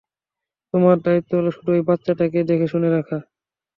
[0.73, 3.17] তোমার দায়িত্ব হলো শুধু এই বাচ্চাটাকে দেখেশুনে রাখা।